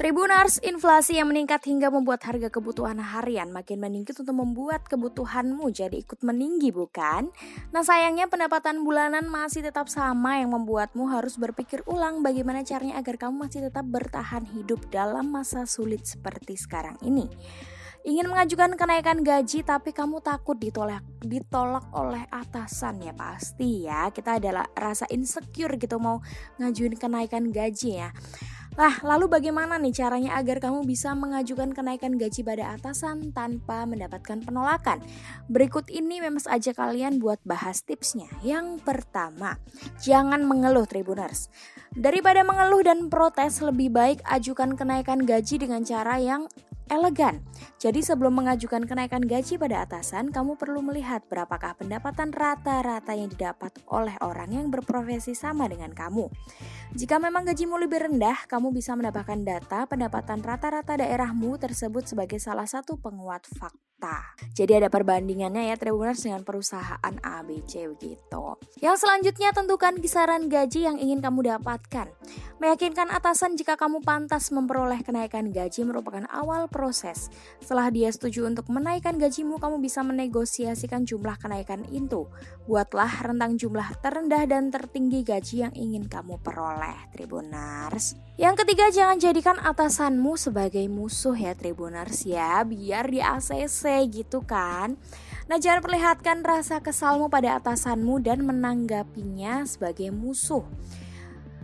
[0.00, 5.92] Tribunars, inflasi yang meningkat hingga membuat harga kebutuhan harian makin meningkat untuk membuat kebutuhanmu jadi
[6.00, 7.28] ikut meninggi bukan?
[7.68, 13.20] Nah sayangnya pendapatan bulanan masih tetap sama yang membuatmu harus berpikir ulang bagaimana caranya agar
[13.20, 17.28] kamu masih tetap bertahan hidup dalam masa sulit seperti sekarang ini.
[18.00, 24.08] Ingin mengajukan kenaikan gaji tapi kamu takut ditolak ditolak oleh atasan ya pasti ya.
[24.08, 26.24] Kita adalah rasa insecure gitu mau
[26.56, 28.08] ngajuin kenaikan gaji ya.
[28.80, 34.40] Nah, lalu bagaimana nih caranya agar kamu bisa mengajukan kenaikan gaji pada atasan tanpa mendapatkan
[34.40, 35.04] penolakan?
[35.52, 38.32] Berikut ini memes aja kalian buat bahas tipsnya.
[38.40, 39.60] Yang pertama,
[40.00, 41.52] jangan mengeluh Tribuners.
[41.92, 46.48] Daripada mengeluh dan protes, lebih baik ajukan kenaikan gaji dengan cara yang
[46.90, 47.40] elegan.
[47.80, 53.72] Jadi sebelum mengajukan kenaikan gaji pada atasan, kamu perlu melihat berapakah pendapatan rata-rata yang didapat
[53.88, 56.28] oleh orang yang berprofesi sama dengan kamu.
[56.92, 62.66] Jika memang gajimu lebih rendah, kamu bisa mendapatkan data pendapatan rata-rata daerahmu tersebut sebagai salah
[62.66, 64.32] satu penguat fakta fakta.
[64.56, 68.56] Jadi ada perbandingannya ya Tribuners dengan perusahaan ABC begitu.
[68.80, 72.08] Yang selanjutnya tentukan kisaran gaji yang ingin kamu dapatkan.
[72.60, 77.28] Meyakinkan atasan jika kamu pantas memperoleh kenaikan gaji merupakan awal proses.
[77.60, 82.28] Setelah dia setuju untuk menaikkan gajimu, kamu bisa menegosiasikan jumlah kenaikan itu.
[82.64, 88.16] Buatlah rentang jumlah terendah dan tertinggi gaji yang ingin kamu peroleh, Tribuners.
[88.40, 94.94] Yang ketiga, jangan jadikan atasanmu sebagai musuh ya Tribuners ya, biar di ACC gitu kan.
[95.50, 100.62] Nah, jangan perlihatkan rasa kesalmu pada atasanmu dan menanggapinya sebagai musuh.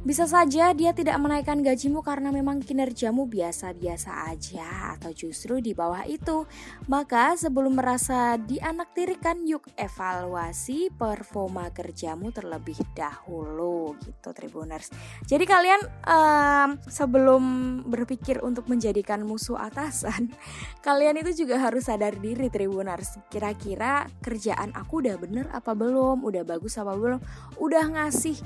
[0.00, 6.08] Bisa saja dia tidak menaikkan gajimu karena memang kinerjamu biasa-biasa aja atau justru di bawah
[6.08, 6.48] itu.
[6.88, 14.88] Maka sebelum merasa dianaktirikan yuk evaluasi performa kerjamu terlebih dahulu gitu Tribuners.
[15.28, 17.42] Jadi kalian um, sebelum
[17.84, 20.32] berpikir untuk menjadikan musuh atasan,
[20.86, 23.20] kalian itu juga harus sadar diri Tribuners.
[23.28, 26.24] Kira-kira kerjaan aku udah bener apa belum?
[26.24, 27.20] Udah bagus apa belum?
[27.60, 28.40] Udah ngasih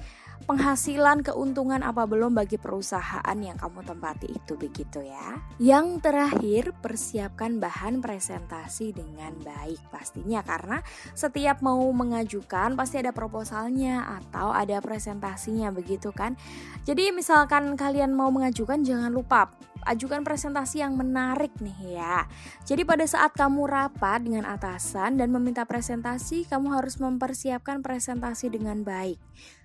[0.45, 5.45] penghasilan, keuntungan apa belum bagi perusahaan yang kamu tempati itu begitu ya.
[5.61, 10.81] Yang terakhir, persiapkan bahan presentasi dengan baik pastinya karena
[11.13, 16.33] setiap mau mengajukan pasti ada proposalnya atau ada presentasinya begitu kan.
[16.89, 19.53] Jadi misalkan kalian mau mengajukan jangan lupa
[19.85, 22.25] ajukan presentasi yang menarik nih ya.
[22.65, 28.81] Jadi pada saat kamu rapat dengan atasan dan meminta presentasi, kamu harus mempersiapkan presentasi dengan
[28.81, 29.21] baik.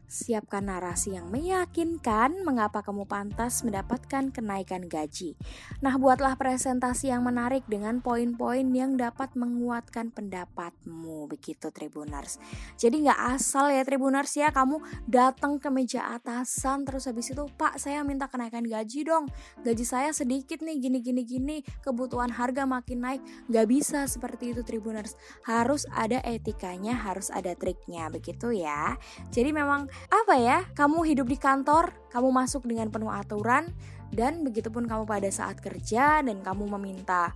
[0.09, 5.37] Siapkan narasi yang meyakinkan mengapa kamu pantas mendapatkan kenaikan gaji.
[5.85, 12.41] Nah, buatlah presentasi yang menarik dengan poin-poin yang dapat menguatkan pendapatmu, begitu Tribuners.
[12.73, 17.77] Jadi nggak asal ya Tribuners ya, kamu datang ke meja atasan terus habis itu, Pak
[17.77, 19.29] saya minta kenaikan gaji dong.
[19.61, 23.21] Gaji saya sedikit nih, gini-gini gini, kebutuhan harga makin naik.
[23.45, 25.13] Nggak bisa seperti itu Tribuners.
[25.45, 28.97] Harus ada etikanya, harus ada triknya, begitu ya.
[29.29, 33.67] Jadi memang apa ya kamu hidup di kantor kamu masuk dengan penuh aturan
[34.09, 37.29] dan begitupun kamu pada saat kerja dan kamu meminta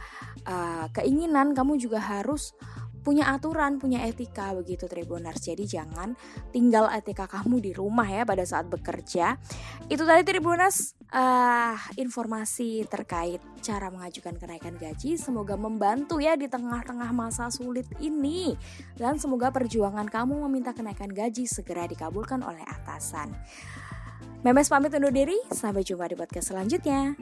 [0.47, 2.57] uh, keinginan kamu juga harus
[3.03, 5.43] punya aturan, punya etika begitu Tribuners.
[5.43, 6.15] Jadi jangan
[6.49, 9.35] tinggal etika kamu di rumah ya pada saat bekerja.
[9.91, 15.19] Itu tadi Tribuners uh, informasi terkait cara mengajukan kenaikan gaji.
[15.19, 18.55] Semoga membantu ya di tengah-tengah masa sulit ini.
[18.95, 23.35] Dan semoga perjuangan kamu meminta kenaikan gaji segera dikabulkan oleh atasan.
[24.43, 27.15] Memes pamit undur diri, sampai jumpa di podcast selanjutnya.